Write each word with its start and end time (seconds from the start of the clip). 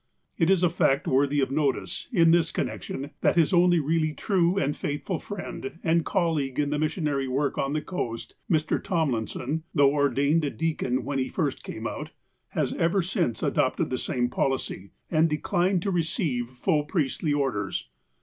It 0.35 0.49
is 0.49 0.63
a 0.63 0.69
fact 0.71 1.07
worthy 1.07 1.41
of 1.41 1.51
notice, 1.51 2.07
in 2.11 2.31
this 2.31 2.49
connection, 2.51 3.11
that 3.21 3.35
his 3.35 3.53
only 3.53 3.79
really 3.79 4.13
true 4.13 4.57
and 4.57 4.75
faithful 4.75 5.19
friend 5.19 5.77
and 5.83 6.03
colleague 6.03 6.57
in 6.57 6.71
the 6.71 6.79
missionary 6.79 7.27
work 7.27 7.59
on 7.59 7.73
the 7.73 7.83
coast, 7.83 8.33
Mr. 8.49 8.83
Tomliusou, 8.83 9.61
though 9.75 9.91
ordained 9.93 10.43
a 10.43 10.49
deacon 10.49 11.05
when 11.05 11.19
he 11.19 11.27
first 11.29 11.63
came 11.63 11.85
out, 11.85 12.09
has 12.49 12.73
ever 12.73 13.03
since 13.03 13.43
adopted 13.43 13.91
the 13.91 13.99
same 13.99 14.27
policy, 14.27 14.89
and 15.11 15.29
declined 15.29 15.83
to 15.83 15.91
receive 15.91 16.49
full 16.49 16.83
priestly 16.85 17.31
orders. 17.31 17.89